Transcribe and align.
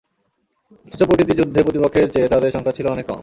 অথচ 0.85 1.01
প্রতিটি 1.09 1.33
যুদ্ধে 1.39 1.59
প্রতিপক্ষের 1.63 2.11
চেয়ে 2.13 2.31
তাদের 2.33 2.53
সংখ্যা 2.55 2.75
ছিল 2.77 2.85
অনেক 2.87 3.05
কম। 3.07 3.19